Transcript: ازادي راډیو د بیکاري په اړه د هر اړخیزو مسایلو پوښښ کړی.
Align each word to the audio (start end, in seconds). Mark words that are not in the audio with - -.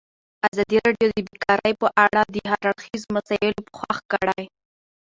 ازادي 0.49 0.77
راډیو 0.85 1.07
د 1.11 1.17
بیکاري 1.27 1.73
په 1.81 1.87
اړه 2.03 2.21
د 2.33 2.35
هر 2.49 2.61
اړخیزو 2.71 3.07
مسایلو 3.17 3.65
پوښښ 3.67 3.97
کړی. 4.11 4.43